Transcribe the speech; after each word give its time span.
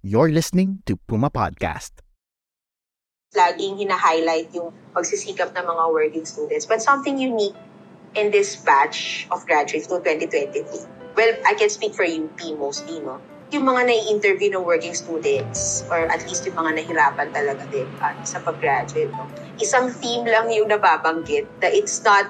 You're 0.00 0.32
listening 0.32 0.80
to 0.88 0.96
Puma 0.96 1.28
Podcast. 1.28 2.00
laging 3.36 3.78
hina-highlight 3.78 4.50
yung 4.56 4.74
pagsisikap 4.96 5.54
ng 5.54 5.62
mga 5.62 5.84
working 5.92 6.26
students. 6.26 6.66
But 6.66 6.82
something 6.82 7.14
unique 7.14 7.54
in 8.18 8.32
this 8.34 8.56
batch 8.58 9.28
of 9.30 9.46
graduates 9.46 9.86
to 9.92 10.02
2023. 10.02 10.66
Well, 11.14 11.32
I 11.46 11.54
can 11.54 11.70
speak 11.70 11.94
for 11.94 12.02
UP 12.02 12.40
mostly, 12.58 12.98
no? 13.04 13.22
Yung 13.52 13.68
mga 13.68 13.86
nai-interview 13.86 14.50
ng 14.56 14.64
working 14.64 14.96
students 14.96 15.86
or 15.92 16.08
at 16.08 16.24
least 16.26 16.42
yung 16.48 16.58
mga 16.58 16.82
nahirapan 16.82 17.28
talaga 17.30 17.62
din 17.70 17.86
uh, 18.02 18.16
sa 18.26 18.42
pag-graduate, 18.42 19.12
no? 19.14 19.28
Isang 19.62 19.92
theme 19.92 20.26
lang 20.26 20.50
yung 20.50 20.72
nababanggit 20.72 21.46
that 21.60 21.76
it's 21.76 22.02
not, 22.02 22.26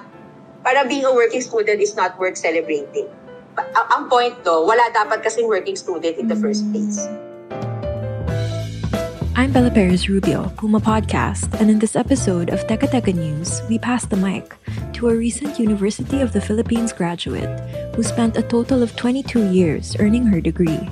para 0.61 0.85
being 0.85 1.07
a 1.07 1.13
working 1.15 1.41
student 1.41 1.81
is 1.81 1.95
not 1.95 2.13
worth 2.19 2.37
celebrating. 2.37 3.09
Ang, 3.57 3.87
ang 3.89 4.03
point 4.05 4.37
do, 4.45 4.69
wala 4.69 4.85
dapat 4.93 5.23
kasing 5.25 5.49
working 5.49 5.79
student 5.79 6.19
in 6.19 6.27
the 6.29 6.37
first 6.37 6.67
place. 6.69 7.09
I'm 9.33 9.53
Bella 9.53 9.71
Perez 9.71 10.09
Rubio, 10.09 10.51
Puma 10.57 10.81
Podcast, 10.81 11.55
and 11.61 11.71
in 11.71 11.79
this 11.79 11.95
episode 11.95 12.49
of 12.51 12.67
Teka 12.67 12.91
Teka 12.91 13.15
News, 13.15 13.63
we 13.71 13.79
pass 13.79 14.03
the 14.03 14.19
mic 14.19 14.51
to 14.91 15.07
a 15.07 15.15
recent 15.15 15.57
University 15.57 16.19
of 16.19 16.35
the 16.35 16.41
Philippines 16.43 16.91
graduate 16.91 17.47
who 17.95 18.03
spent 18.03 18.35
a 18.35 18.43
total 18.43 18.83
of 18.83 18.91
22 18.99 19.47
years 19.47 19.95
earning 20.03 20.27
her 20.27 20.41
degree. 20.41 20.83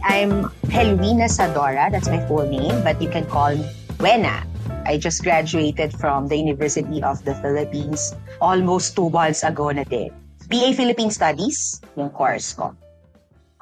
I'm 0.00 0.48
Helwina 0.72 1.28
Sadora, 1.28 1.92
that's 1.92 2.08
my 2.08 2.24
full 2.24 2.48
name, 2.48 2.80
but 2.82 3.02
you 3.04 3.10
can 3.12 3.28
call 3.28 3.52
me 3.52 3.68
Wena. 4.00 4.48
I 4.88 4.96
just 4.96 5.22
graduated 5.22 5.92
from 5.92 6.26
the 6.26 6.36
University 6.40 7.02
of 7.04 7.22
the 7.28 7.36
Philippines 7.44 8.16
almost 8.40 8.96
two 8.96 9.10
months 9.12 9.44
ago 9.44 9.68
na 9.76 9.84
din. 9.84 10.08
BA 10.48 10.72
Philippine 10.72 11.12
Studies, 11.12 11.84
yung 12.00 12.08
course 12.08 12.56
ko. 12.56 12.72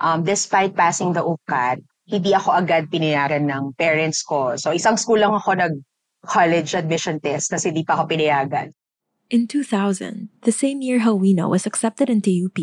Um, 0.01 0.25
despite 0.25 0.73
passing 0.73 1.13
the 1.13 1.21
UPCAT, 1.21 1.85
hindi 2.09 2.33
ako 2.33 2.57
agad 2.57 2.89
pinayagan 2.89 3.47
ng 3.47 3.77
parents 3.77 4.25
ko. 4.25 4.57
So 4.57 4.73
isang 4.73 4.97
school 4.97 5.21
lang 5.21 5.37
ako 5.37 5.55
nag-college 5.61 6.75
admission 6.75 7.21
test 7.23 7.53
kasi 7.53 7.71
di 7.71 7.85
pa 7.85 8.01
ako 8.01 8.11
pinayagan. 8.11 8.73
In 9.31 9.47
2000, 9.47 10.27
the 10.43 10.51
same 10.51 10.83
year 10.83 11.07
Hawina 11.07 11.47
was 11.47 11.63
accepted 11.63 12.11
into 12.11 12.35
UP, 12.35 12.59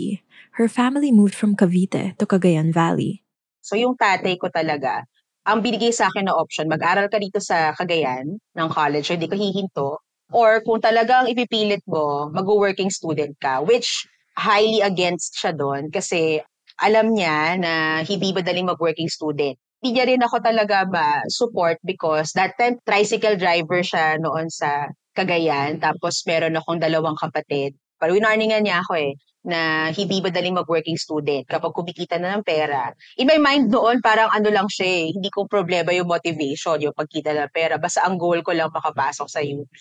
her 0.60 0.68
family 0.68 1.16
moved 1.16 1.32
from 1.32 1.56
Cavite 1.56 2.18
to 2.20 2.26
Cagayan 2.28 2.76
Valley. 2.76 3.24
So 3.64 3.80
yung 3.80 3.96
tatay 3.96 4.36
ko 4.36 4.52
talaga, 4.52 5.08
ang 5.48 5.64
binigay 5.64 5.96
sa 5.96 6.12
akin 6.12 6.28
na 6.28 6.36
option, 6.36 6.68
mag-aral 6.68 7.08
ka 7.08 7.24
dito 7.24 7.40
sa 7.40 7.72
Cagayan 7.72 8.36
ng 8.36 8.68
college, 8.68 9.08
hindi 9.08 9.32
ka 9.32 9.40
hihinto. 9.40 10.04
Or 10.36 10.60
kung 10.60 10.84
talagang 10.84 11.32
ipipilit 11.32 11.88
mo, 11.88 12.28
mag-working 12.36 12.92
student 12.92 13.32
ka, 13.40 13.64
which 13.64 14.04
highly 14.36 14.84
against 14.84 15.40
siya 15.40 15.56
doon 15.56 15.88
kasi 15.88 16.44
alam 16.78 17.14
niya 17.14 17.58
na 17.58 18.02
hindi 18.06 18.34
madaling 18.34 18.70
mag-working 18.70 19.10
student. 19.10 19.58
Hindi 19.82 19.90
niya 19.94 20.06
rin 20.10 20.22
ako 20.26 20.42
talaga 20.42 20.86
ma-support 20.90 21.78
because 21.86 22.34
that 22.34 22.58
time 22.58 22.82
tricycle 22.82 23.38
driver 23.38 23.82
siya 23.86 24.18
noon 24.18 24.50
sa 24.50 24.90
Cagayan. 25.18 25.82
Tapos 25.82 26.22
meron 26.26 26.58
akong 26.58 26.82
dalawang 26.82 27.18
kapatid. 27.18 27.78
Pero 27.98 28.14
winarningan 28.14 28.62
niya 28.62 28.86
ako 28.86 28.94
eh, 28.98 29.18
na 29.48 29.90
hindi 29.96 30.20
madaling 30.20 30.60
mag-working 30.60 31.00
student 31.00 31.48
kapag 31.48 31.72
kumikita 31.72 32.20
na 32.20 32.36
ng 32.36 32.44
pera. 32.44 32.92
In 33.16 33.32
my 33.32 33.40
mind 33.40 33.72
noon, 33.72 34.04
parang 34.04 34.28
ano 34.28 34.52
lang 34.52 34.68
siya 34.68 34.86
eh, 34.86 35.06
hindi 35.16 35.32
ko 35.32 35.48
problema 35.48 35.96
yung 35.96 36.12
motivation, 36.12 36.78
yung 36.84 36.94
pagkita 36.94 37.32
ng 37.32 37.50
pera. 37.50 37.80
Basta 37.80 38.04
ang 38.04 38.20
goal 38.20 38.44
ko 38.44 38.52
lang 38.52 38.70
makapasok 38.70 39.28
sa 39.32 39.40
UP. 39.40 39.72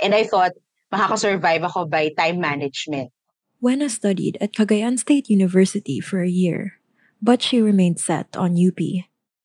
And 0.00 0.14
I 0.14 0.22
thought, 0.22 0.54
makakasurvive 0.88 1.66
ako 1.66 1.90
by 1.90 2.14
time 2.14 2.38
management. 2.40 3.12
Wena 3.58 3.90
studied 3.90 4.38
at 4.38 4.54
Cagayan 4.54 5.02
State 5.02 5.26
University 5.26 5.98
for 5.98 6.22
a 6.22 6.30
year, 6.30 6.78
but 7.18 7.42
she 7.42 7.58
remained 7.58 7.98
set 7.98 8.30
on 8.38 8.54
UP. 8.54 8.78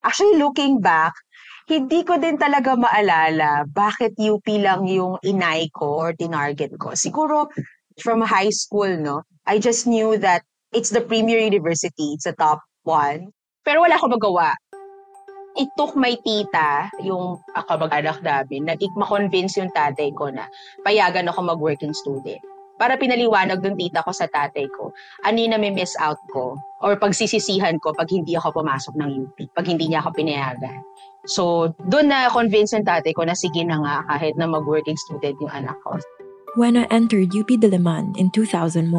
Actually, 0.05 0.37
looking 0.37 0.77
back, 0.85 1.17
hindi 1.65 2.05
ko 2.05 2.21
din 2.21 2.37
talaga 2.37 2.77
maalala 2.77 3.65
bakit 3.73 4.13
UP 4.21 4.45
lang 4.61 4.85
yung 4.85 5.17
inay 5.25 5.65
ko 5.73 5.97
or 5.97 6.09
tinarget 6.13 6.77
ko. 6.77 6.93
Siguro 6.93 7.49
from 7.97 8.21
high 8.21 8.53
school, 8.53 9.01
no? 9.01 9.25
I 9.49 9.57
just 9.57 9.89
knew 9.89 10.13
that 10.21 10.45
it's 10.69 10.93
the 10.93 11.01
premier 11.01 11.41
university. 11.41 12.13
It's 12.13 12.29
the 12.29 12.37
top 12.37 12.61
one. 12.85 13.33
Pero 13.65 13.81
wala 13.81 13.97
akong 13.97 14.13
magawa. 14.13 14.53
It 15.57 15.73
took 15.73 15.97
my 15.97 16.13
tita, 16.21 16.93
yung 17.01 17.41
kamag-anak 17.49 18.21
namin, 18.21 18.69
na 18.69 18.77
ma-convince 18.77 19.57
yung 19.57 19.73
tatay 19.73 20.13
ko 20.13 20.29
na 20.29 20.45
payagan 20.85 21.33
ako 21.33 21.49
mag-working 21.49 21.97
student. 21.97 22.52
Para 22.77 22.97
pinaliwanag 22.97 23.61
ng 23.61 23.77
tita 23.77 24.01
ko 24.01 24.09
sa 24.09 24.25
tatay 24.25 24.65
ko, 24.73 24.89
ano 25.23 25.37
yung 25.37 25.53
nami-miss 25.53 25.93
out 26.01 26.17
ko 26.33 26.57
or 26.81 26.97
pagsisisihan 26.97 27.77
ko 27.77 27.93
pag 27.93 28.09
hindi 28.09 28.33
ako 28.33 28.63
pumasok 28.63 28.97
ng 28.97 29.09
UP, 29.29 29.37
pag 29.53 29.69
hindi 29.69 29.87
niya 29.89 30.01
ako 30.01 30.09
pinayagan. 30.17 30.81
So, 31.29 31.71
doon 31.87 32.11
na 32.11 32.27
convince 32.33 32.75
yung 32.75 32.83
tatay 32.83 33.15
ko 33.15 33.23
na 33.23 33.37
sige 33.37 33.63
na 33.63 33.79
nga 33.79 33.95
kahit 34.11 34.35
na 34.35 34.49
mag-working 34.49 34.97
student 35.07 35.37
yung 35.39 35.53
anak 35.53 35.77
ko. 35.85 35.95
Wena 36.59 36.85
entered 36.91 37.31
UP 37.31 37.47
Diliman 37.47 38.13
in 38.19 38.29
2001. 38.29 38.91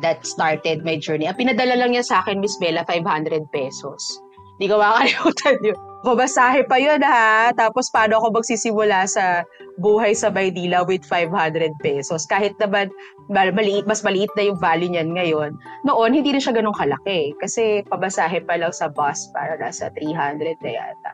That 0.00 0.24
started 0.24 0.86
my 0.86 0.96
journey. 0.96 1.28
Ang 1.28 1.36
pinadala 1.36 1.76
lang 1.76 1.92
niya 1.92 2.06
sa 2.06 2.24
akin, 2.24 2.40
Miss 2.40 2.56
Bella, 2.56 2.86
500 2.88 3.50
pesos. 3.52 4.22
Hindi 4.56 4.72
ko 4.72 4.80
makakalimutan 4.80 5.56
yun. 5.64 5.78
Babasahe 6.02 6.66
pa 6.70 6.76
yun 6.78 7.02
ha. 7.02 7.50
Tapos 7.54 7.90
paano 7.90 8.22
ako 8.22 8.42
magsisimula 8.42 9.06
sa 9.10 9.42
buhay 9.80 10.12
sa 10.12 10.28
Maynila 10.28 10.84
with 10.84 11.04
500 11.06 11.72
pesos. 11.80 12.28
Kahit 12.28 12.56
naman 12.60 12.92
maliit, 13.32 13.88
mas 13.88 14.04
maliit 14.04 14.28
na 14.36 14.50
yung 14.50 14.58
value 14.60 14.92
niyan 14.92 15.16
ngayon. 15.16 15.56
Noon, 15.88 16.10
hindi 16.12 16.32
na 16.32 16.40
siya 16.42 16.52
ganun 16.52 16.76
kalaki. 16.76 17.32
Kasi 17.40 17.86
pabasahe 17.88 18.44
pa 18.44 18.60
lang 18.60 18.74
sa 18.74 18.92
bus 18.92 19.32
para 19.32 19.56
nasa 19.56 19.88
300 19.96 20.60
na 20.60 20.70
yata. 20.76 21.10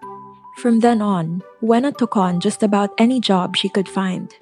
From 0.58 0.82
then 0.82 0.98
on, 0.98 1.46
Wena 1.62 1.94
took 1.94 2.18
on 2.18 2.42
just 2.42 2.66
about 2.66 2.90
any 2.98 3.22
job 3.22 3.54
she 3.54 3.70
could 3.70 3.86
find. 3.86 4.34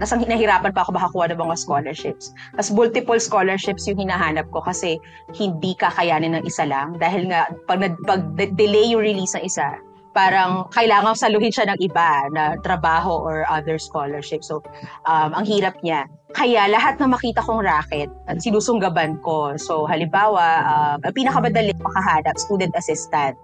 Nasang 0.00 0.24
nahirapan 0.24 0.72
pa 0.72 0.80
ako 0.84 0.96
makakuha 0.96 1.32
ng 1.32 1.40
mga 1.44 1.56
scholarships. 1.60 2.32
Tapos 2.56 2.72
multiple 2.72 3.20
scholarships 3.20 3.84
yung 3.84 4.00
hinahanap 4.00 4.48
ko 4.48 4.64
kasi 4.64 4.96
hindi 5.36 5.76
kakayanin 5.76 6.40
ng 6.40 6.44
isa 6.48 6.64
lang. 6.64 6.96
Dahil 6.96 7.28
nga, 7.28 7.48
pag, 7.68 7.84
pag 8.08 8.20
delay 8.36 8.96
yung 8.96 9.04
release 9.04 9.36
ng 9.36 9.44
isa, 9.44 9.76
parang 10.10 10.66
kailangan 10.74 11.14
saluhin 11.14 11.54
siya 11.54 11.70
ng 11.70 11.78
iba 11.78 12.26
na 12.34 12.58
trabaho 12.60 13.22
or 13.22 13.46
other 13.46 13.78
scholarship. 13.78 14.42
So, 14.42 14.62
um, 15.06 15.34
ang 15.34 15.46
hirap 15.46 15.78
niya. 15.82 16.10
Kaya 16.30 16.70
lahat 16.70 17.02
na 17.02 17.10
makita 17.10 17.42
kong 17.42 17.66
racket, 17.66 18.10
sinusunggaban 18.38 19.18
ko. 19.22 19.58
So, 19.58 19.86
halimbawa, 19.86 20.44
uh, 20.62 20.94
ang 21.02 21.14
pinakamadali 21.14 21.74
makahanap, 21.78 22.38
student 22.38 22.74
assistant. 22.78 23.34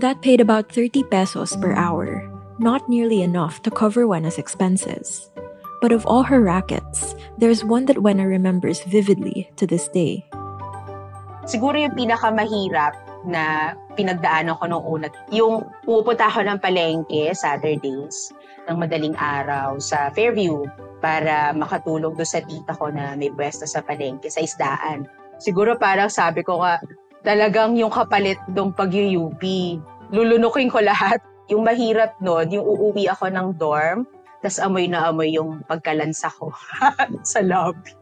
That 0.00 0.20
paid 0.20 0.40
about 0.40 0.72
30 0.72 1.04
pesos 1.08 1.56
per 1.56 1.72
hour, 1.72 2.24
not 2.60 2.88
nearly 2.88 3.20
enough 3.20 3.60
to 3.64 3.70
cover 3.72 4.04
Wena's 4.08 4.36
expenses. 4.40 5.28
But 5.80 5.92
of 5.92 6.08
all 6.08 6.24
her 6.24 6.40
rackets, 6.40 7.14
there's 7.36 7.64
one 7.64 7.84
that 7.86 8.00
Wena 8.00 8.24
remembers 8.24 8.80
vividly 8.88 9.52
to 9.56 9.68
this 9.68 9.88
day. 9.92 10.24
Siguro 11.46 11.78
yung 11.78 11.94
pinakamahirap 11.94 13.05
na 13.24 13.72
pinagdaanan 13.96 14.58
ko 14.60 14.64
nung 14.68 14.84
una, 14.84 15.08
yung 15.32 15.64
pupunta 15.86 16.28
ako 16.28 16.44
ng 16.44 16.58
palengke 16.60 17.32
Saturdays 17.32 18.34
ng 18.68 18.76
madaling 18.76 19.16
araw 19.16 19.80
sa 19.80 20.12
Fairview 20.12 20.66
para 21.00 21.54
makatulong 21.54 22.12
do 22.12 22.26
sa 22.26 22.42
tita 22.42 22.74
ko 22.76 22.90
na 22.90 23.14
may 23.14 23.32
pwesto 23.32 23.64
sa 23.64 23.80
palengke 23.80 24.28
sa 24.28 24.42
isdaan. 24.42 25.06
Siguro 25.38 25.78
parang 25.78 26.10
sabi 26.10 26.42
ko 26.42 26.60
nga, 26.60 26.80
talagang 27.26 27.74
yung 27.78 27.90
kapalit 27.90 28.38
ng 28.50 28.70
pag-UP, 28.74 29.42
lulunukin 30.12 30.70
ko 30.70 30.82
lahat. 30.82 31.22
Yung 31.46 31.62
mahirap 31.62 32.18
nun, 32.18 32.50
yung 32.50 32.66
uuwi 32.66 33.06
ako 33.06 33.30
ng 33.30 33.54
dorm, 33.54 34.02
tas 34.42 34.58
amoy 34.58 34.90
na 34.90 35.14
amoy 35.14 35.30
yung 35.30 35.62
pagkalansa 35.70 36.26
ko 36.26 36.50
sa 37.22 37.38
lobby. 37.38 37.94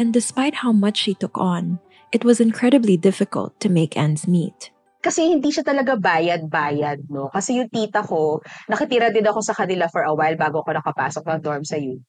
And 0.00 0.08
despite 0.08 0.64
how 0.64 0.72
much 0.72 1.04
she 1.04 1.12
took 1.12 1.36
on, 1.36 1.84
it 2.16 2.24
was 2.24 2.40
incredibly 2.40 2.96
difficult 2.96 3.52
to 3.60 3.68
make 3.68 3.92
ends 3.92 4.24
meet. 4.24 4.72
kasi 5.06 5.30
hindi 5.30 5.54
siya 5.54 5.62
talaga 5.62 5.94
bayad-bayad, 5.94 7.06
no? 7.06 7.30
Kasi 7.30 7.62
yung 7.62 7.70
tita 7.70 8.02
ko, 8.02 8.42
nakitira 8.66 9.14
din 9.14 9.22
ako 9.22 9.38
sa 9.38 9.54
kanila 9.54 9.86
for 9.86 10.02
a 10.02 10.10
while 10.10 10.34
bago 10.34 10.66
ako 10.66 10.74
nakapasok 10.74 11.22
ng 11.30 11.40
dorm 11.46 11.62
sa 11.62 11.78
UP. 11.78 12.02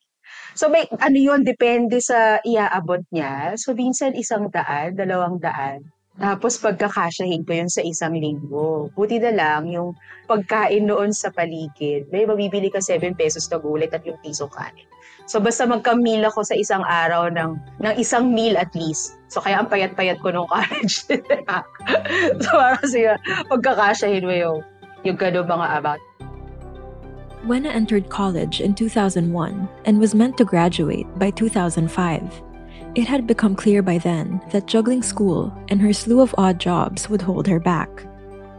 So 0.58 0.68
may 0.74 0.90
ano 0.98 1.18
yun, 1.22 1.46
depende 1.46 2.02
sa 2.02 2.42
iaabot 2.42 3.06
niya. 3.14 3.54
So 3.62 3.78
minsan 3.78 4.18
isang 4.18 4.50
daan, 4.50 4.98
dalawang 4.98 5.38
daan. 5.38 5.86
Tapos 6.18 6.58
pagkakasyahin 6.58 7.46
ko 7.46 7.52
yun 7.54 7.70
sa 7.70 7.86
isang 7.86 8.18
linggo. 8.18 8.90
Buti 8.98 9.22
na 9.22 9.30
lang 9.30 9.70
yung 9.70 9.94
pagkain 10.26 10.90
noon 10.90 11.14
sa 11.14 11.30
paligid. 11.30 12.10
May 12.10 12.26
mabibili 12.26 12.74
ka 12.74 12.82
7 12.82 13.14
pesos 13.14 13.46
na 13.54 13.62
gulay 13.62 13.86
at 13.86 14.02
yung 14.02 14.18
piso 14.26 14.50
kanin. 14.50 14.90
So 15.28 15.44
basta 15.44 15.68
magka-meal 15.68 16.24
ako 16.24 16.48
sa 16.48 16.56
isang 16.56 16.88
araw 16.88 17.28
ng, 17.28 17.60
ng 17.84 17.94
isang 18.00 18.32
meal 18.32 18.56
at 18.56 18.72
least. 18.72 19.20
So 19.28 19.44
kaya 19.44 19.60
ang 19.60 19.68
payat-payat 19.68 20.24
ko 20.24 20.32
nung 20.32 20.48
college. 20.54 21.04
so 22.44 22.50
parang 22.56 22.88
siya, 22.88 23.20
pagkakasyahin 23.52 24.24
mo 24.24 24.32
yung, 24.32 24.58
yung 25.04 25.20
gano'ng 25.20 25.52
mga 25.52 25.68
about. 25.84 26.00
Wena 27.44 27.68
entered 27.68 28.08
college 28.08 28.64
in 28.64 28.74
2001 28.74 29.20
and 29.86 30.00
was 30.00 30.16
meant 30.16 30.40
to 30.40 30.48
graduate 30.48 31.08
by 31.20 31.30
2005. 31.32 31.88
It 32.96 33.08
had 33.08 33.28
become 33.28 33.56
clear 33.56 33.84
by 33.84 34.00
then 34.00 34.42
that 34.52 34.66
juggling 34.66 35.04
school 35.04 35.54
and 35.68 35.80
her 35.84 35.94
slew 35.94 36.20
of 36.20 36.34
odd 36.38 36.58
jobs 36.60 37.12
would 37.12 37.22
hold 37.22 37.48
her 37.48 37.60
back. 37.60 38.08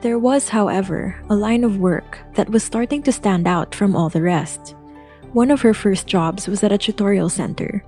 There 0.01 0.21
was, 0.21 0.49
however, 0.49 1.17
a 1.29 1.35
line 1.35 1.65
of 1.65 1.81
work 1.81 2.21
that 2.35 2.49
was 2.49 2.63
starting 2.63 3.03
to 3.03 3.13
stand 3.13 3.49
out 3.49 3.75
from 3.75 3.97
all 3.97 4.09
the 4.09 4.23
rest. 4.23 4.78
One 5.33 5.51
of 5.51 5.61
her 5.61 5.75
first 5.75 6.07
jobs 6.07 6.49
was 6.49 6.65
at 6.65 6.73
a 6.73 6.79
tutorial 6.79 7.29
center, 7.29 7.85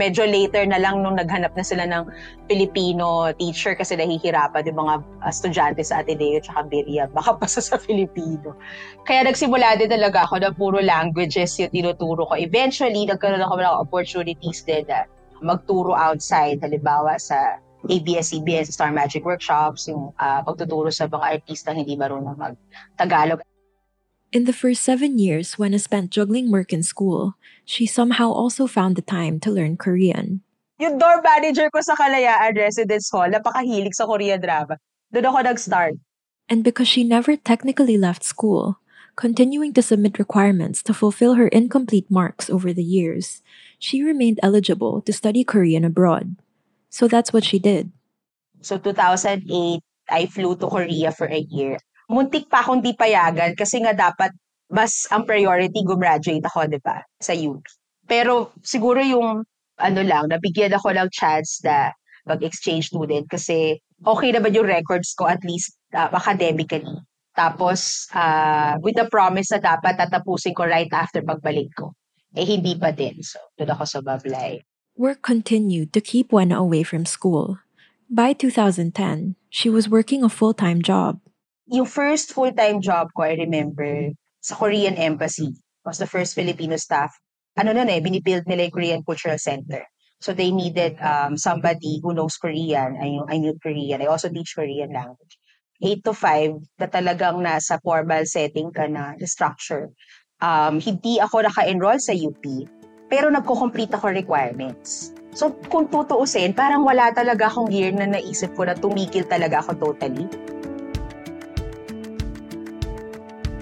medyo 0.00 0.24
later 0.24 0.64
na 0.64 0.80
lang 0.80 1.04
nung 1.04 1.20
naghanap 1.20 1.52
na 1.52 1.60
sila 1.60 1.84
ng 1.84 2.08
Filipino 2.48 3.28
teacher 3.36 3.76
kasi 3.76 4.00
nahihirapan 4.00 4.64
yung 4.72 4.80
mga 4.80 4.94
uh, 5.20 5.28
estudyante 5.28 5.84
sa 5.84 6.00
Ateneo 6.00 6.40
at 6.40 6.66
Beria 6.72 7.04
makapasa 7.12 7.60
sa 7.60 7.76
Filipino. 7.76 8.56
Kaya 9.04 9.28
nagsimula 9.28 9.76
din 9.76 9.92
talaga 9.92 10.24
ako 10.24 10.40
na 10.40 10.50
puro 10.56 10.80
languages 10.80 11.60
yung 11.60 11.68
tinuturo 11.68 12.24
ko. 12.24 12.32
Eventually, 12.32 13.04
nagkaroon 13.04 13.44
ako 13.44 13.60
ng 13.60 13.76
opportunities 13.84 14.64
din 14.64 14.88
na 14.88 15.04
magturo 15.44 15.92
outside, 15.92 16.64
halimbawa 16.64 17.20
sa 17.20 17.60
ABS-CBN, 17.84 18.68
Star 18.68 18.92
Magic 18.92 19.24
Workshops, 19.24 19.88
yung 19.88 20.12
uh, 20.20 20.40
pagtuturo 20.44 20.92
sa 20.92 21.08
mga 21.08 21.40
artista 21.40 21.72
hindi 21.72 21.96
marunong 21.96 22.36
mag-Tagalog. 22.36 23.40
In 24.30 24.46
the 24.46 24.54
first 24.54 24.86
seven 24.86 25.18
years 25.18 25.58
when 25.58 25.74
I 25.74 25.82
spent 25.82 26.14
juggling 26.14 26.54
work 26.54 26.72
in 26.72 26.86
school, 26.86 27.34
she 27.66 27.82
somehow 27.82 28.30
also 28.30 28.70
found 28.70 28.94
the 28.94 29.02
time 29.02 29.42
to 29.42 29.50
learn 29.50 29.74
Korean. 29.74 30.46
Yung 30.78 31.02
door 31.02 31.18
manager 31.18 31.66
ko 31.66 31.82
sa 31.82 31.98
Kalayaan 31.98 32.54
Residence 32.54 33.10
Hall, 33.10 33.26
napakahilig 33.26 33.90
sa 33.90 34.06
Korean 34.06 34.38
drama. 34.38 34.78
Doon 35.10 35.26
ako 35.26 35.38
nag-start. 35.42 35.98
And 36.46 36.62
because 36.62 36.86
she 36.86 37.02
never 37.02 37.34
technically 37.34 37.98
left 37.98 38.22
school, 38.22 38.78
continuing 39.18 39.74
to 39.74 39.82
submit 39.82 40.22
requirements 40.22 40.78
to 40.86 40.94
fulfill 40.94 41.34
her 41.34 41.50
incomplete 41.50 42.06
marks 42.06 42.46
over 42.46 42.70
the 42.70 42.86
years, 42.86 43.42
she 43.82 44.06
remained 44.06 44.38
eligible 44.46 45.02
to 45.02 45.12
study 45.12 45.42
Korean 45.42 45.82
abroad. 45.82 46.38
So 46.86 47.10
that's 47.10 47.34
what 47.34 47.42
she 47.42 47.58
did. 47.58 47.90
So 48.62 48.78
2008, 48.78 49.42
I 50.06 50.26
flew 50.30 50.54
to 50.54 50.70
Korea 50.70 51.10
for 51.10 51.26
a 51.26 51.42
year 51.50 51.82
muntik 52.10 52.50
pa 52.50 52.66
akong 52.66 52.82
di 52.82 52.92
payagan 52.98 53.54
kasi 53.54 53.78
nga 53.78 53.94
dapat 53.94 54.34
mas 54.66 55.06
ang 55.14 55.22
priority 55.22 55.86
gumraduate 55.86 56.42
ako, 56.42 56.66
di 56.66 56.82
ba, 56.82 56.98
sa 57.22 57.34
UP. 57.34 57.62
Pero 58.06 58.50
siguro 58.66 58.98
yung 58.98 59.46
ano 59.78 60.00
lang, 60.02 60.26
nabigyan 60.26 60.74
ako 60.74 60.90
ng 60.90 61.08
chance 61.14 61.62
na 61.62 61.94
mag-exchange 62.26 62.90
student 62.90 63.26
kasi 63.30 63.78
okay 64.02 64.30
naman 64.34 64.54
yung 64.54 64.66
records 64.66 65.14
ko 65.14 65.30
at 65.30 65.40
least 65.46 65.78
uh, 65.94 66.10
academically. 66.10 66.98
Tapos, 67.34 68.10
uh, 68.12 68.76
with 68.82 68.98
the 68.98 69.06
promise 69.06 69.54
na 69.54 69.62
dapat 69.62 69.96
tatapusin 69.96 70.52
ko 70.52 70.66
right 70.66 70.90
after 70.90 71.22
pagbalik 71.22 71.70
ko. 71.78 71.94
Eh, 72.34 72.46
hindi 72.46 72.74
pa 72.76 72.90
din. 72.90 73.22
So, 73.22 73.38
doon 73.58 73.74
ako 73.74 73.84
sa 73.86 73.98
Bablay. 74.02 74.62
Work 74.98 75.22
continued 75.22 75.94
to 75.96 76.02
keep 76.02 76.30
Wena 76.34 76.58
away 76.58 76.82
from 76.82 77.06
school. 77.06 77.58
By 78.10 78.34
2010, 78.34 79.38
she 79.48 79.70
was 79.70 79.88
working 79.88 80.22
a 80.22 80.30
full-time 80.30 80.82
job 80.82 81.22
yung 81.70 81.86
first 81.86 82.34
full-time 82.34 82.82
job 82.82 83.14
ko, 83.14 83.22
I 83.22 83.38
remember, 83.38 84.10
sa 84.42 84.58
Korean 84.58 84.98
Embassy. 84.98 85.54
was 85.86 85.96
the 85.96 86.10
first 86.10 86.36
Filipino 86.36 86.76
staff. 86.76 87.08
Ano 87.56 87.72
nun 87.72 87.88
eh, 87.88 88.04
binibuild 88.04 88.44
nila 88.44 88.68
yung 88.68 88.74
Korean 88.74 89.00
Cultural 89.00 89.40
Center. 89.40 89.80
So 90.20 90.36
they 90.36 90.52
needed 90.52 91.00
um, 91.00 91.40
somebody 91.40 92.04
who 92.04 92.12
knows 92.12 92.36
Korean. 92.36 93.00
I, 93.00 93.16
I 93.32 93.40
knew 93.40 93.56
Korean. 93.56 94.04
I 94.04 94.06
also 94.12 94.28
teach 94.28 94.52
Korean 94.52 94.92
language. 94.92 95.40
8 95.80 96.04
to 96.04 96.12
5 96.12 96.76
na 96.76 96.86
talagang 96.92 97.40
nasa 97.40 97.80
formal 97.80 98.28
setting 98.28 98.68
ka 98.68 98.84
na 98.84 99.16
structure. 99.24 99.88
Um, 100.44 100.76
hindi 100.76 101.16
ako 101.16 101.48
naka-enroll 101.48 101.96
sa 101.96 102.12
UP, 102.12 102.44
pero 103.08 103.32
nagko-complete 103.32 103.96
ako 103.96 104.12
requirements. 104.12 105.16
So 105.32 105.56
kung 105.72 105.88
tutuusin, 105.88 106.52
parang 106.52 106.84
wala 106.84 107.08
talaga 107.16 107.48
akong 107.48 107.72
year 107.72 107.96
na 107.96 108.04
naisip 108.04 108.52
ko 108.52 108.68
na 108.68 108.76
tumigil 108.76 109.24
talaga 109.24 109.64
ako 109.64 109.96
totally. 109.96 110.28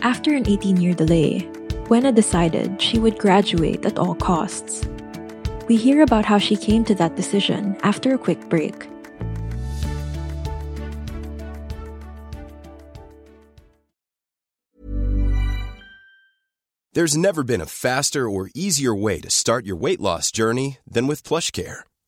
After 0.03 0.33
an 0.33 0.49
18 0.49 0.77
year 0.77 0.95
delay, 0.95 1.49
Buena 1.87 2.13
decided 2.13 2.81
she 2.81 3.01
would 3.01 3.19
graduate 3.19 3.85
at 3.85 3.99
all 3.99 4.15
costs. 4.15 4.87
We 5.67 5.77
hear 5.77 6.03
about 6.03 6.25
how 6.25 6.39
she 6.39 6.57
came 6.57 6.85
to 6.85 6.95
that 6.95 7.17
decision 7.17 7.77
after 7.83 8.15
a 8.15 8.19
quick 8.19 8.49
break. 8.49 8.87
There's 16.93 17.17
never 17.17 17.43
been 17.43 17.61
a 17.61 17.67
faster 17.67 18.29
or 18.29 18.51
easier 18.55 18.95
way 18.95 19.21
to 19.21 19.31
start 19.31 19.67
your 19.67 19.77
weight 19.77 20.01
loss 20.01 20.31
journey 20.31 20.79
than 20.87 21.07
with 21.07 21.23
PlushCare 21.23 21.83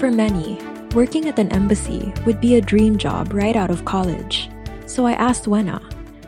For 0.00 0.08
many, 0.08 0.56
working 0.96 1.28
at 1.28 1.36
an 1.36 1.52
embassy 1.52 2.08
would 2.24 2.40
be 2.40 2.56
a 2.56 2.64
dream 2.64 2.96
job 2.96 3.36
right 3.36 3.52
out 3.52 3.68
of 3.68 3.84
college. 3.84 4.48
So 4.88 5.04
I 5.04 5.12
asked 5.12 5.44
Wena, 5.44 5.76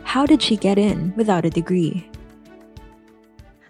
how 0.05 0.29
did 0.29 0.45
she 0.45 0.61
get 0.61 0.77
in 0.77 1.09
without 1.17 1.41
a 1.41 1.49
degree? 1.49 2.05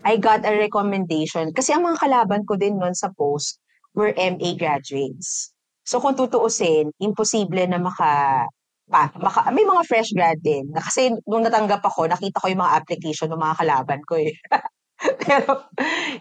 I 0.04 0.20
got 0.20 0.44
a 0.44 0.60
recommendation 0.60 1.56
kasi 1.56 1.72
ang 1.72 1.88
mga 1.88 2.04
kalaban 2.04 2.44
ko 2.44 2.60
din 2.60 2.84
noon 2.84 2.92
sa 2.92 3.16
post 3.16 3.64
were 3.96 4.12
MA 4.20 4.60
graduates. 4.60 5.56
So 5.88 6.04
kung 6.04 6.20
tutuusin, 6.20 6.92
imposible 7.00 7.64
na 7.64 7.80
maka, 7.80 8.44
pa, 8.92 9.08
maka 9.16 9.56
may 9.56 9.64
mga 9.64 9.88
fresh 9.88 10.12
grad 10.12 10.44
din. 10.44 10.68
Kasi 10.76 11.16
nung 11.24 11.48
natanggap 11.48 11.80
ako, 11.80 12.12
nakita 12.12 12.44
ko 12.44 12.52
yung 12.52 12.60
mga 12.60 12.76
application 12.76 13.32
ng 13.32 13.40
mga 13.40 13.56
kalaban 13.56 14.04
ko 14.04 14.20
eh. 14.20 14.36
Pero 15.26 15.68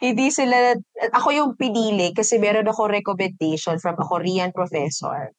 hindi 0.03 0.31
sila, 0.31 0.75
ako 1.15 1.29
yung 1.31 1.51
pinili 1.55 2.11
kasi 2.15 2.39
meron 2.39 2.67
ako 2.67 2.91
recommendation 2.91 3.79
from 3.79 3.95
a 3.99 4.07
Korean 4.07 4.51
professor 4.51 5.31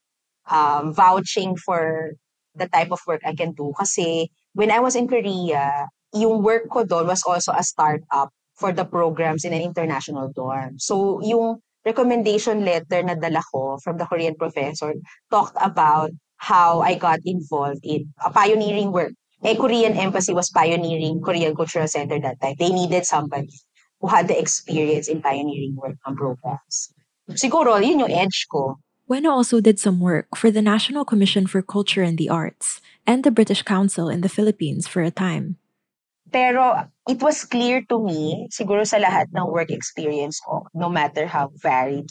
um, 0.48 0.94
vouching 0.94 1.56
for 1.60 2.14
the 2.56 2.68
type 2.70 2.92
of 2.92 3.02
work 3.08 3.22
I 3.26 3.36
can 3.36 3.52
do. 3.54 3.74
Kasi 3.78 4.30
when 4.54 4.72
I 4.72 4.80
was 4.80 4.96
in 4.96 5.08
Korea, 5.08 5.88
yung 6.14 6.44
work 6.46 6.70
ko 6.70 6.86
doon 6.86 7.10
was 7.10 7.24
also 7.26 7.52
a 7.52 7.66
startup 7.66 8.30
for 8.56 8.72
the 8.72 8.86
programs 8.86 9.44
in 9.44 9.54
an 9.54 9.62
international 9.62 10.30
dorm. 10.32 10.78
So 10.78 11.20
yung 11.26 11.60
recommendation 11.84 12.64
letter 12.64 13.04
na 13.04 13.16
dala 13.18 13.42
ko 13.52 13.78
from 13.84 13.98
the 13.98 14.06
Korean 14.06 14.36
professor 14.38 14.94
talked 15.28 15.58
about 15.60 16.12
how 16.38 16.82
I 16.82 16.96
got 16.96 17.20
involved 17.26 17.84
in 17.84 18.14
a 18.24 18.30
pioneering 18.32 18.92
work. 18.92 19.14
Eh, 19.44 19.60
Korean 19.60 20.00
Embassy 20.00 20.32
was 20.32 20.50
pioneering 20.50 21.20
Korean 21.20 21.52
Cultural 21.56 21.88
Center 21.88 22.20
that 22.20 22.40
time. 22.40 22.56
They 22.58 22.72
needed 22.72 23.06
somebody 23.06 23.52
who 24.00 24.08
had 24.08 24.28
the 24.28 24.40
experience 24.40 25.08
in 25.08 25.22
pioneering 25.22 25.76
work 25.76 26.00
on 26.08 26.16
programs. 26.16 26.96
Siguro, 27.36 27.76
yun 27.76 28.08
yung 28.08 28.12
edge 28.12 28.48
ko. 28.48 28.80
Wena 29.10 29.32
also 29.32 29.60
did 29.60 29.80
some 29.80 30.00
work 30.00 30.32
for 30.36 30.50
the 30.50 30.64
National 30.64 31.04
Commission 31.04 31.46
for 31.46 31.62
Culture 31.62 32.04
and 32.04 32.18
the 32.18 32.32
Arts 32.32 32.80
and 33.06 33.24
the 33.24 33.32
British 33.32 33.64
Council 33.64 34.08
in 34.08 34.22
the 34.24 34.32
Philippines 34.32 34.88
for 34.88 35.04
a 35.04 35.12
time. 35.12 35.60
Pero 36.32 36.88
it 37.08 37.22
was 37.22 37.44
clear 37.44 37.84
to 37.92 38.00
me, 38.00 38.48
siguro 38.48 38.88
sa 38.88 38.98
lahat 38.98 39.28
ng 39.36 39.52
work 39.52 39.70
experience 39.70 40.40
ko, 40.40 40.66
no 40.74 40.88
matter 40.88 41.28
how 41.28 41.52
varied 41.60 42.08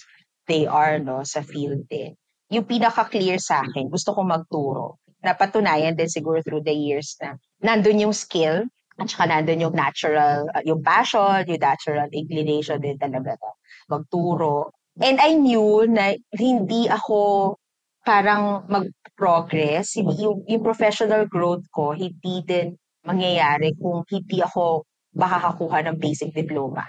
they 0.47 0.69
are 0.69 1.01
no, 1.01 1.25
sa 1.25 1.41
field 1.41 1.89
din, 1.89 2.13
yung 2.53 2.69
pinaka-clear 2.69 3.41
sa 3.41 3.65
akin, 3.65 3.89
gusto 3.89 4.13
ko 4.13 4.21
magturo. 4.23 5.02
Napatunayan 5.23 5.95
din 5.95 6.11
siguro 6.11 6.43
through 6.43 6.67
the 6.67 6.75
years 6.75 7.15
na 7.23 7.39
nandun 7.63 8.03
yung 8.03 8.15
skill, 8.15 8.67
at 9.01 9.09
saka 9.09 9.31
nandun 9.31 9.63
yung 9.63 9.77
natural, 9.77 10.51
uh, 10.53 10.63
yung 10.67 10.85
passion, 10.85 11.47
yung 11.49 11.63
natural 11.63 12.11
inclination 12.13 12.79
din 12.83 12.99
talaga 13.01 13.39
na 13.39 13.51
magturo. 13.89 14.75
And 15.01 15.17
I 15.23 15.39
knew 15.39 15.89
na 15.89 16.13
hindi 16.37 16.91
ako 16.91 17.55
parang 18.05 18.67
mag-progress, 18.69 19.97
yung, 19.97 20.43
yung 20.45 20.63
professional 20.63 21.25
growth 21.31 21.65
ko, 21.71 21.95
hindi 21.95 22.43
din 22.43 22.75
mangyayari 23.07 23.79
kung 23.79 24.03
hindi 24.11 24.43
ako 24.43 24.85
makakakuha 25.15 25.87
ng 25.87 25.97
basic 26.03 26.35
diploma. 26.35 26.83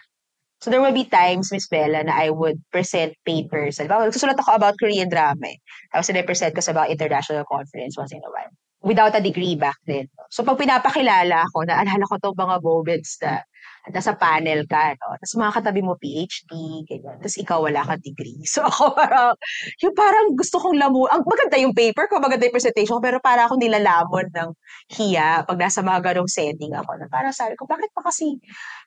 So 0.64 0.72
there 0.72 0.80
will 0.80 0.96
be 0.96 1.04
times, 1.04 1.52
Miss 1.52 1.68
Bella, 1.68 2.08
na 2.08 2.16
I 2.16 2.32
would 2.32 2.64
present 2.72 3.20
papers. 3.28 3.84
Halimbawa, 3.84 4.08
susulat 4.16 4.40
ako 4.40 4.56
about 4.56 4.80
Korean 4.80 5.12
drama 5.12 5.52
eh. 5.52 5.60
Tapos 5.92 6.08
present 6.24 6.56
ko 6.56 6.64
sa 6.64 6.72
about 6.72 6.88
international 6.88 7.44
conference 7.44 8.00
once 8.00 8.16
in 8.16 8.24
a 8.24 8.32
while. 8.32 8.48
Without 8.80 9.12
a 9.12 9.20
degree 9.20 9.60
back 9.60 9.76
then. 9.84 10.08
So 10.32 10.48
pag 10.48 10.56
pinapakilala 10.56 11.52
ako, 11.52 11.68
naalala 11.68 12.08
ko 12.08 12.16
itong 12.16 12.40
mga 12.40 12.56
moments 12.64 13.20
na 13.20 13.44
nasa 13.92 14.16
panel 14.16 14.64
ka, 14.64 14.96
no? 14.96 15.20
Tapos 15.20 15.36
mga 15.36 15.54
katabi 15.60 15.82
mo 15.84 16.00
PhD, 16.00 16.52
ganyan. 16.88 17.20
Tapos 17.20 17.36
ikaw 17.36 17.60
wala 17.60 17.84
kang 17.84 18.00
degree. 18.00 18.40
So 18.54 18.64
ako 18.64 18.94
parang, 18.96 19.34
yung 19.82 19.96
parang 19.98 20.26
gusto 20.38 20.62
kong 20.62 20.78
lamu, 20.78 21.10
ang 21.10 21.26
maganda 21.26 21.58
yung 21.60 21.76
paper 21.76 22.06
ko, 22.08 22.22
maganda 22.22 22.48
yung 22.48 22.56
presentation 22.56 22.96
ko, 22.96 23.04
pero 23.04 23.18
para 23.20 23.50
ako 23.50 23.60
nilalamon 23.60 24.30
ng 24.32 24.50
hiya 24.94 25.44
pag 25.44 25.58
nasa 25.60 25.84
mga 25.84 26.14
ganong 26.14 26.30
setting 26.30 26.72
ako. 26.72 26.96
Na 27.02 27.10
parang 27.10 27.34
sabi 27.36 27.58
ko, 27.60 27.66
bakit 27.68 27.90
pa 27.92 28.08
kasi 28.08 28.40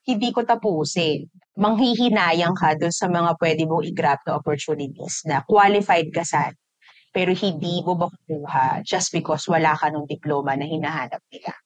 hindi 0.07 0.31
ko 0.33 0.47
tapusin? 0.47 1.29
Manghihinayang 1.59 2.55
ka 2.57 2.79
dun 2.79 2.95
sa 2.95 3.11
mga 3.11 3.37
pwede 3.43 3.67
mong 3.69 3.85
i-grab 3.85 4.21
na 4.25 4.39
opportunities 4.39 5.27
na 5.27 5.43
qualified 5.45 6.09
ka 6.15 6.25
sa 6.25 6.49
pero 7.17 7.33
hindi 7.33 7.81
mo 7.81 7.97
makukuha 7.97 8.85
just 8.85 9.09
because 9.09 9.49
wala 9.49 9.73
ka 9.73 9.89
nung 9.89 10.05
diploma 10.05 10.53
na 10.53 10.69
hinahanap 10.69 11.25
nila. 11.33 11.57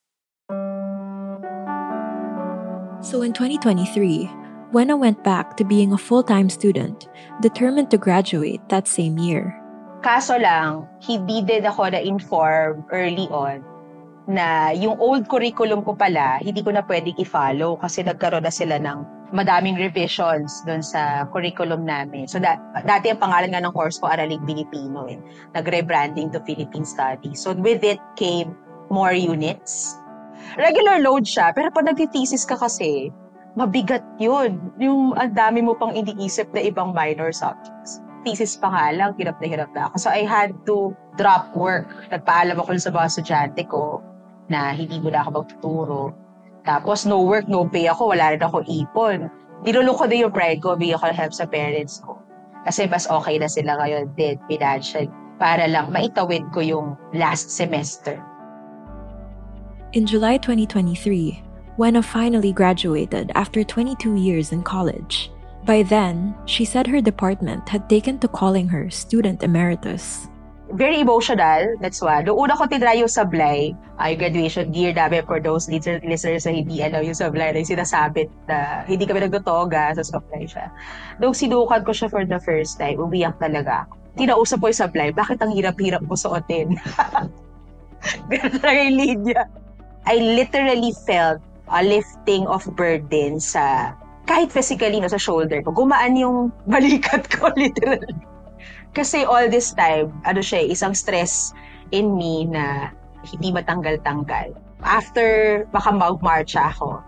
So 3.01 3.23
in 3.25 3.33
2023, 3.33 4.29
Wena 4.77 4.93
went 4.93 5.25
back 5.25 5.57
to 5.57 5.65
being 5.65 5.93
a 5.93 5.99
full-time 5.99 6.53
student, 6.53 7.09
determined 7.41 7.91
to 7.91 7.99
graduate 7.99 8.61
that 8.69 8.87
same 8.87 9.17
year. 9.17 9.57
Kaso 10.05 10.37
lang, 10.37 10.85
hindi 11.01 11.41
din 11.41 11.65
ako 11.65 11.97
na-inform 11.97 12.85
early 12.93 13.25
on 13.33 13.65
na 14.29 14.71
yung 14.77 15.01
old 15.01 15.27
curriculum 15.33 15.81
ko 15.81 15.97
pala, 15.97 16.39
hindi 16.45 16.61
ko 16.61 16.77
na 16.77 16.85
pwedeng 16.85 17.17
i-follow 17.17 17.81
kasi 17.81 18.05
nagkaroon 18.05 18.45
na 18.45 18.53
sila 18.53 18.77
ng 18.77 19.03
madaming 19.33 19.81
revisions 19.81 20.61
doon 20.69 20.85
sa 20.85 21.25
curriculum 21.33 21.89
namin. 21.89 22.29
So, 22.29 22.37
da- 22.37 22.61
dati 22.85 23.09
ang 23.09 23.19
pangalan 23.19 23.57
nga 23.57 23.65
ng 23.65 23.73
course 23.73 23.97
ko, 23.97 24.13
Araling 24.13 24.45
Pilipino. 24.45 25.09
Eh. 25.09 25.17
Nag-rebranding 25.57 26.37
to 26.37 26.43
Philippine 26.45 26.85
Studies. 26.85 27.41
So, 27.41 27.57
with 27.57 27.81
it 27.81 28.03
came 28.21 28.53
more 28.91 29.15
units 29.15 30.00
regular 30.59 31.01
load 31.03 31.25
siya, 31.25 31.55
pero 31.55 31.73
pag 31.73 31.87
nagtitesis 31.87 32.45
ka 32.45 32.57
kasi, 32.59 33.11
mabigat 33.59 34.03
yun. 34.23 34.59
Yung 34.79 35.15
ang 35.19 35.35
dami 35.35 35.63
mo 35.65 35.75
pang 35.75 35.95
iniisip 35.95 36.51
na 36.55 36.63
ibang 36.63 36.95
minor 36.95 37.35
subjects. 37.35 38.03
Thesis 38.23 38.61
pa 38.61 38.69
nga 38.69 38.93
lang, 38.93 39.17
hirap 39.17 39.41
na 39.41 39.47
hirap 39.49 39.71
na 39.73 39.89
ako. 39.89 39.95
So 39.97 40.09
I 40.13 40.29
had 40.29 40.53
to 40.69 40.93
drop 41.17 41.57
work. 41.57 41.89
Nagpaalam 42.13 42.61
ako 42.61 42.77
sa 42.77 42.93
mga 42.93 43.07
estudyante 43.09 43.63
ko 43.65 44.05
na 44.53 44.77
hindi 44.77 45.01
mo 45.01 45.09
na 45.09 45.25
ako 45.25 45.31
magtuturo. 45.41 46.03
Tapos 46.69 47.09
no 47.09 47.25
work, 47.25 47.49
no 47.49 47.65
pay 47.65 47.89
ako, 47.89 48.13
wala 48.13 48.37
rin 48.37 48.43
ako 48.45 48.61
ipon. 48.69 49.33
Nilulong 49.65 49.97
ko 49.97 50.05
din 50.05 50.29
yung 50.29 50.35
pride 50.35 50.61
ko, 50.61 50.77
bigyan 50.77 51.01
ko 51.01 51.09
help 51.09 51.33
sa 51.33 51.49
parents 51.49 52.05
ko. 52.05 52.21
Kasi 52.69 52.85
mas 52.85 53.09
okay 53.09 53.41
na 53.41 53.49
sila 53.49 53.81
ngayon 53.81 54.13
din 54.21 54.37
financial 54.45 55.09
para 55.41 55.65
lang 55.65 55.89
maitawid 55.89 56.45
ko 56.53 56.61
yung 56.61 56.87
last 57.17 57.49
semester. 57.49 58.21
In 59.91 60.07
July 60.07 60.39
2023, 60.39 61.43
Wena 61.75 61.99
finally 61.99 62.55
graduated 62.55 63.33
after 63.35 63.67
22 63.67 64.15
years 64.15 64.55
in 64.55 64.63
college. 64.63 65.35
By 65.67 65.83
then, 65.83 66.39
she 66.47 66.65
said 66.65 66.87
her 66.87 67.03
department 67.03 67.67
had 67.67 67.91
taken 67.91 68.23
to 68.23 68.31
calling 68.31 68.71
her 68.71 68.87
student 68.87 69.43
emeritus. 69.43 70.31
Very 70.71 71.03
emotional, 71.03 71.75
that's 71.83 71.99
why. 71.99 72.23
Noong 72.23 72.39
una 72.39 72.55
ko 72.55 72.71
tinry 72.71 73.03
yung 73.03 73.11
sablay, 73.11 73.75
ay 73.99 74.15
graduation 74.15 74.71
gear 74.71 74.95
namin 74.95 75.27
for 75.27 75.43
those 75.43 75.67
listeners 75.67 76.47
na 76.47 76.55
hindi 76.55 76.87
alam 76.87 77.03
yung 77.03 77.19
sablay 77.19 77.51
na 77.51 77.59
yung 77.59 77.75
sinasabit 77.75 78.31
na 78.47 78.87
hindi 78.87 79.11
kami 79.11 79.27
nagtotoga 79.27 79.99
sa 79.99 80.07
sablay 80.07 80.47
siya. 80.47 80.71
Nung 81.19 81.35
sinukat 81.35 81.83
ko 81.83 81.91
siya 81.91 82.07
for 82.07 82.23
the 82.23 82.39
first 82.39 82.79
time, 82.79 83.03
umiyak 83.03 83.43
talaga 83.43 83.91
ako. 83.91 83.99
Tinausap 84.15 84.63
ko 84.63 84.71
yung 84.71 84.83
sablay, 84.87 85.09
bakit 85.11 85.43
ang 85.43 85.51
hirap-hirap 85.51 86.07
mo 86.07 86.15
suotin? 86.15 86.79
Ganun 88.31 88.55
talaga 88.63 88.81
yung 88.87 88.95
linya. 89.03 89.43
I 90.09 90.17
literally 90.17 90.93
felt 91.05 91.41
a 91.71 91.83
lifting 91.85 92.47
of 92.51 92.67
burden 92.75 93.39
sa 93.39 93.95
kahit 94.27 94.55
physically 94.55 94.99
no 95.03 95.11
sa 95.11 95.21
shoulder 95.21 95.63
ko. 95.63 95.75
Gumaan 95.75 96.15
yung 96.15 96.55
balikat 96.71 97.27
ko 97.31 97.51
literally. 97.55 98.15
Kasi 98.91 99.23
all 99.23 99.47
this 99.47 99.71
time, 99.71 100.11
ano 100.27 100.43
siya, 100.43 100.67
isang 100.67 100.95
stress 100.99 101.55
in 101.95 102.19
me 102.19 102.47
na 102.47 102.91
hindi 103.23 103.55
matanggal-tanggal. 103.55 104.51
After 104.83 105.63
baka 105.71 105.95
mag-march 105.95 106.59
ako, 106.59 106.99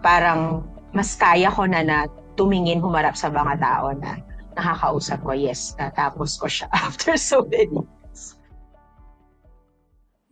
parang 0.00 0.64
mas 0.96 1.12
kaya 1.12 1.52
ko 1.52 1.68
na 1.68 1.84
na 1.84 1.98
tumingin 2.40 2.80
humarap 2.80 3.18
sa 3.18 3.28
mga 3.28 3.60
tao 3.60 3.92
na 3.92 4.16
nakakausap 4.56 5.20
ko, 5.20 5.36
yes, 5.36 5.76
natapos 5.76 6.40
ko 6.40 6.48
siya 6.48 6.72
after 6.88 7.20
so 7.20 7.44
many 7.44 7.84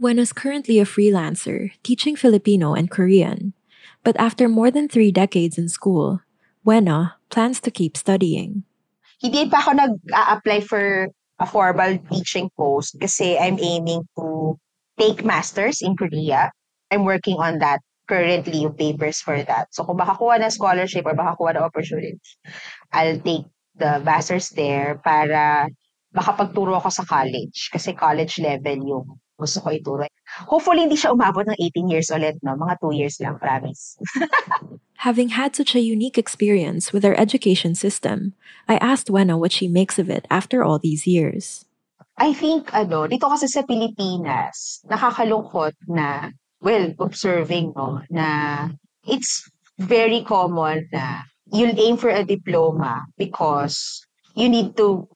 Wen 0.00 0.18
is 0.18 0.32
currently 0.32 0.80
a 0.80 0.84
freelancer, 0.84 1.70
teaching 1.82 2.16
Filipino 2.16 2.74
and 2.74 2.90
Korean. 2.90 3.54
But 4.02 4.18
after 4.18 4.48
more 4.48 4.70
than 4.70 4.88
three 4.88 5.12
decades 5.12 5.56
in 5.56 5.68
school, 5.68 6.20
Wena 6.66 7.14
plans 7.30 7.60
to 7.60 7.70
keep 7.70 7.96
studying. 7.96 8.64
Hindi 9.22 9.48
pa 9.48 9.62
ako 9.62 9.70
nag-a-apply 9.72 10.66
for 10.66 11.08
a 11.38 11.46
formal 11.46 11.98
teaching 12.10 12.50
post 12.58 12.98
kasi 12.98 13.38
I'm 13.38 13.58
aiming 13.62 14.02
to 14.18 14.58
take 14.98 15.24
masters 15.24 15.80
in 15.80 15.96
Korea. 15.96 16.50
I'm 16.90 17.06
working 17.06 17.38
on 17.38 17.58
that 17.62 17.80
currently, 18.10 18.66
yung 18.66 18.76
papers 18.76 19.22
for 19.22 19.40
that. 19.46 19.72
So 19.72 19.84
kung 19.84 19.96
makakuha 19.96 20.42
ng 20.42 20.52
scholarship 20.52 21.06
or 21.06 21.16
makakuha 21.16 21.56
ng 21.56 21.64
opportunity, 21.64 22.20
I'll 22.92 23.18
take 23.22 23.48
the 23.78 24.02
masters 24.04 24.50
there 24.52 25.00
para 25.00 25.70
makapagturo 26.12 26.76
ako 26.76 26.90
sa 26.92 27.04
college. 27.08 27.72
Kasi 27.72 27.96
college 27.96 28.38
level 28.42 28.78
yung 28.84 29.06
gusto 29.38 29.60
ko 29.60 29.68
ituro. 29.70 30.06
Hopefully, 30.46 30.86
hindi 30.86 30.96
siya 30.96 31.14
umabot 31.14 31.46
ng 31.46 31.58
18 31.58 31.90
years 31.90 32.08
ulit, 32.10 32.38
no? 32.42 32.54
Mga 32.54 32.80
2 32.80 32.98
years 32.98 33.16
lang, 33.20 33.38
promise. 33.38 33.98
Having 35.06 35.36
had 35.36 35.54
such 35.54 35.74
a 35.74 35.84
unique 35.84 36.16
experience 36.16 36.92
with 36.92 37.04
our 37.04 37.14
education 37.18 37.74
system, 37.74 38.32
I 38.68 38.78
asked 38.78 39.12
Wena 39.12 39.38
what 39.38 39.52
she 39.52 39.68
makes 39.68 39.98
of 39.98 40.08
it 40.08 40.24
after 40.30 40.64
all 40.64 40.78
these 40.78 41.06
years. 41.06 41.66
I 42.16 42.32
think, 42.32 42.70
ano, 42.72 43.10
dito 43.10 43.26
kasi 43.26 43.50
sa 43.50 43.66
Pilipinas, 43.66 44.86
nakakalungkot 44.86 45.74
na, 45.90 46.30
well, 46.62 46.94
observing, 47.02 47.74
no, 47.74 48.00
na 48.08 48.70
it's 49.04 49.50
very 49.78 50.22
common 50.22 50.86
na 50.92 51.26
you'll 51.52 51.78
aim 51.78 51.96
for 51.96 52.10
a 52.10 52.24
diploma 52.24 53.04
because 53.18 54.06
you 54.34 54.48
need 54.48 54.76
to 54.76 55.08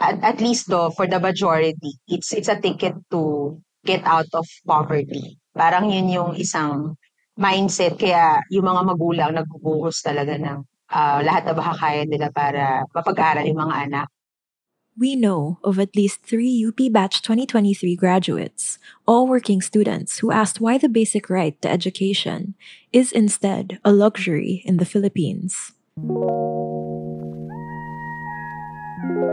at, 0.00 0.22
at 0.22 0.40
least 0.40 0.68
though 0.68 0.90
for 0.90 1.06
the 1.06 1.20
majority 1.20 2.00
it's 2.08 2.32
it's 2.32 2.48
a 2.48 2.60
ticket 2.60 2.94
to 3.10 3.60
get 3.86 4.02
out 4.02 4.28
of 4.34 4.44
poverty. 4.66 5.38
Parang 5.54 5.88
yun 5.88 6.10
yung 6.10 6.30
isang 6.34 6.98
mindset. 7.38 7.94
Kaya 7.96 8.42
yung 8.50 8.66
mga 8.66 8.82
magulang 8.82 9.32
nagbubuhos 9.32 10.02
talaga 10.02 10.34
ng 10.34 10.66
uh, 10.90 11.18
lahat 11.22 11.46
na 11.46 11.54
makakaya 11.54 12.02
nila 12.04 12.28
para 12.34 12.82
mapag-aral 12.90 13.46
yung 13.46 13.62
mga 13.62 13.76
anak. 13.88 14.08
We 14.96 15.12
know 15.12 15.60
of 15.60 15.78
at 15.78 15.92
least 15.92 16.24
three 16.24 16.56
UP 16.56 16.80
Batch 16.88 17.20
2023 17.20 17.96
graduates, 17.96 18.80
all 19.04 19.28
working 19.28 19.60
students, 19.60 20.24
who 20.24 20.32
asked 20.32 20.58
why 20.58 20.78
the 20.80 20.88
basic 20.88 21.28
right 21.28 21.52
to 21.60 21.68
education 21.68 22.56
is 22.96 23.12
instead 23.12 23.78
a 23.84 23.92
luxury 23.92 24.64
in 24.64 24.78
the 24.78 24.88
Philippines. 24.88 25.76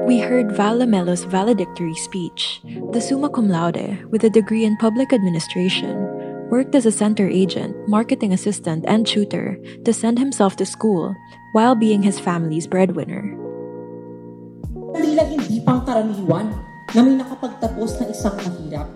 We 0.07 0.19
heard 0.19 0.55
Val 0.55 0.79
Lamelo's 0.79 1.27
valedictory 1.27 1.95
speech. 1.95 2.63
The 2.91 3.01
summa 3.01 3.27
cum 3.27 3.49
laude, 3.49 4.07
with 4.11 4.23
a 4.23 4.29
degree 4.29 4.63
in 4.63 4.77
public 4.77 5.11
administration, 5.11 5.99
worked 6.47 6.75
as 6.75 6.85
a 6.85 6.91
center 6.91 7.27
agent, 7.27 7.75
marketing 7.87 8.31
assistant, 8.31 8.85
and 8.87 9.03
tutor 9.03 9.59
to 9.83 9.91
send 9.91 10.19
himself 10.19 10.55
to 10.57 10.65
school 10.65 11.15
while 11.51 11.75
being 11.75 11.99
his 11.99 12.19
family's 12.19 12.67
breadwinner. 12.67 13.35
Tila 14.95 15.27
hindi 15.27 15.59
pangkaraniwan 15.67 16.55
na 16.95 16.99
may 17.03 17.19
nakapagtapos 17.19 17.99
ng 17.99 18.07
isang 18.07 18.39
mahirap. 18.39 18.87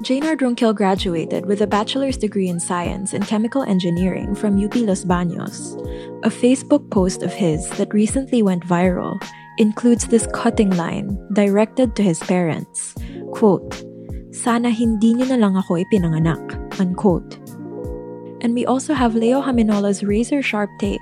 Jaynard 0.00 0.40
Ronquil 0.40 0.76
graduated 0.76 1.44
with 1.44 1.60
a 1.60 1.66
bachelor's 1.66 2.16
degree 2.16 2.48
in 2.48 2.60
science 2.60 3.12
and 3.12 3.26
chemical 3.26 3.64
engineering 3.64 4.36
from 4.36 4.56
UP 4.56 4.76
Los 4.76 5.04
Baños. 5.04 5.76
A 6.24 6.30
Facebook 6.30 6.88
post 6.88 7.24
of 7.24 7.32
his 7.32 7.68
that 7.76 7.92
recently 7.92 8.40
went 8.40 8.64
viral 8.64 9.20
includes 9.58 10.06
this 10.06 10.26
cutting 10.32 10.70
line 10.70 11.18
directed 11.32 11.96
to 11.96 12.02
his 12.02 12.20
parents. 12.20 12.94
Quote, 13.32 13.84
Sana 14.36 14.68
hindi 14.68 15.16
niyo 15.16 15.32
na 15.32 15.40
lang 15.40 15.56
ako 15.56 15.80
ipinanganak. 15.80 16.40
Unquote. 16.76 17.40
And 18.44 18.52
we 18.52 18.68
also 18.68 18.92
have 18.92 19.16
Leo 19.16 19.40
Haminola's 19.40 20.04
razor 20.04 20.42
sharp 20.42 20.68
take 20.78 21.00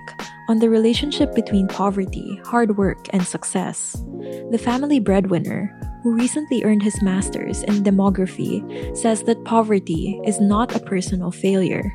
on 0.48 0.60
the 0.60 0.70
relationship 0.70 1.34
between 1.34 1.66
poverty, 1.66 2.40
hard 2.44 2.78
work, 2.78 3.10
and 3.10 3.26
success. 3.26 3.98
The 4.50 4.60
family 4.60 5.00
breadwinner, 5.00 5.74
who 6.04 6.14
recently 6.14 6.62
earned 6.64 6.82
his 6.82 7.00
master's 7.00 7.62
in 7.62 7.82
demography, 7.82 8.60
says 8.94 9.22
that 9.22 9.42
poverty 9.44 10.20
is 10.26 10.38
not 10.38 10.76
a 10.76 10.80
personal 10.80 11.30
failure, 11.30 11.90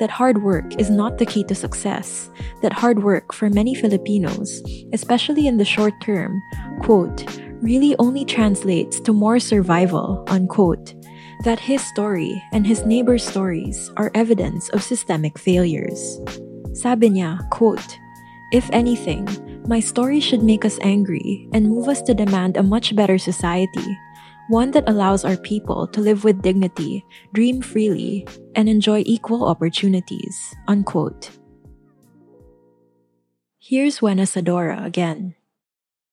that 0.00 0.10
hard 0.10 0.42
work 0.42 0.66
is 0.80 0.90
not 0.90 1.16
the 1.18 1.24
key 1.24 1.44
to 1.44 1.54
success, 1.54 2.28
that 2.60 2.72
hard 2.72 3.04
work 3.04 3.32
for 3.32 3.48
many 3.48 3.72
Filipinos, 3.72 4.60
especially 4.92 5.46
in 5.46 5.58
the 5.58 5.64
short 5.64 5.94
term, 6.02 6.42
quote, 6.82 7.24
really 7.62 7.94
only 8.00 8.24
translates 8.24 8.98
to 8.98 9.12
more 9.12 9.38
survival, 9.38 10.24
unquote 10.26 10.92
that 11.44 11.60
his 11.60 11.86
story 11.86 12.42
and 12.52 12.66
his 12.66 12.84
neighbor's 12.84 13.24
stories 13.24 13.92
are 13.96 14.10
evidence 14.14 14.68
of 14.70 14.82
systemic 14.82 15.38
failures. 15.38 16.20
Sabi 16.74 17.10
niya, 17.10 17.38
quote, 17.50 17.98
If 18.52 18.68
anything, 18.72 19.26
my 19.66 19.80
story 19.80 20.20
should 20.20 20.42
make 20.42 20.64
us 20.64 20.78
angry 20.82 21.48
and 21.52 21.68
move 21.68 21.88
us 21.88 22.02
to 22.02 22.14
demand 22.14 22.56
a 22.56 22.62
much 22.62 22.94
better 22.96 23.18
society, 23.18 23.86
one 24.48 24.70
that 24.72 24.88
allows 24.88 25.24
our 25.24 25.36
people 25.36 25.86
to 25.88 26.00
live 26.00 26.24
with 26.24 26.42
dignity, 26.42 27.04
dream 27.32 27.62
freely, 27.62 28.26
and 28.54 28.68
enjoy 28.68 29.02
equal 29.06 29.46
opportunities. 29.46 30.54
Unquote. 30.66 31.30
Here's 33.60 34.00
Wena 34.00 34.26
Sadora 34.26 34.84
again. 34.84 35.34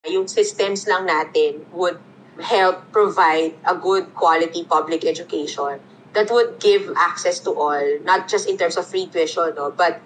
Yung 0.06 0.28
systems 0.28 0.88
lang 0.88 1.08
natin 1.08 1.66
would 1.74 2.00
help 2.40 2.92
provide 2.92 3.58
a 3.66 3.76
good 3.76 4.14
quality 4.16 4.64
public 4.64 5.04
education 5.04 5.82
that 6.14 6.32
would 6.32 6.60
give 6.60 6.94
access 6.96 7.40
to 7.40 7.52
all, 7.52 7.84
not 8.04 8.28
just 8.28 8.48
in 8.48 8.58
terms 8.58 8.78
of 8.78 8.88
free 8.88 9.08
tuition, 9.08 9.54
no, 9.56 9.72
but 9.72 10.00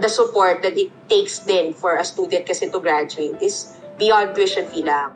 the 0.00 0.08
support 0.08 0.62
that 0.62 0.76
it 0.76 0.90
takes 1.08 1.40
then 1.40 1.72
for 1.72 1.96
a 1.96 2.04
student 2.04 2.46
kasi 2.46 2.68
to 2.68 2.80
graduate 2.80 3.40
is 3.40 3.76
beyond 3.98 4.34
tuition 4.34 4.66
fee 4.68 4.84
lang. 4.84 5.12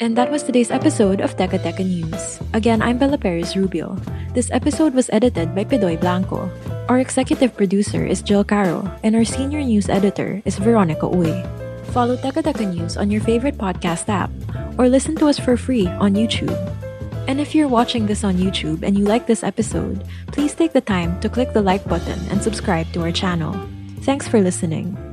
And 0.00 0.16
that 0.16 0.32
was 0.32 0.40
today's 0.40 0.72
episode 0.72 1.20
of 1.20 1.36
Teka 1.36 1.60
Teka 1.60 1.84
News. 1.84 2.40
Again, 2.56 2.80
I'm 2.80 2.96
Bella 2.96 3.20
Perez 3.20 3.52
Rubio. 3.52 4.00
This 4.32 4.48
episode 4.48 4.96
was 4.96 5.12
edited 5.12 5.52
by 5.52 5.68
Pidoy 5.68 6.00
Blanco. 6.00 6.48
Our 6.88 7.04
executive 7.04 7.52
producer 7.52 8.08
is 8.08 8.24
Jill 8.24 8.40
Caro, 8.40 8.88
and 9.04 9.12
our 9.12 9.28
senior 9.28 9.60
news 9.60 9.92
editor 9.92 10.40
is 10.48 10.56
Veronica 10.56 11.04
Uy. 11.04 11.44
Follow 11.92 12.16
Teka 12.16 12.40
Teka 12.40 12.64
News 12.64 12.96
on 12.96 13.12
your 13.12 13.20
favorite 13.20 13.60
podcast 13.60 14.08
app, 14.08 14.32
or 14.80 14.88
listen 14.88 15.20
to 15.20 15.28
us 15.28 15.36
for 15.36 15.60
free 15.60 15.84
on 16.00 16.16
YouTube. 16.16 16.56
And 17.30 17.40
if 17.40 17.54
you're 17.54 17.68
watching 17.68 18.06
this 18.06 18.24
on 18.24 18.38
YouTube 18.38 18.82
and 18.82 18.98
you 18.98 19.04
like 19.04 19.28
this 19.28 19.44
episode, 19.44 20.02
please 20.32 20.52
take 20.52 20.72
the 20.72 20.80
time 20.80 21.20
to 21.20 21.28
click 21.28 21.52
the 21.52 21.62
like 21.62 21.86
button 21.86 22.18
and 22.28 22.42
subscribe 22.42 22.92
to 22.92 23.02
our 23.02 23.12
channel. 23.12 23.54
Thanks 24.00 24.26
for 24.26 24.40
listening. 24.40 25.09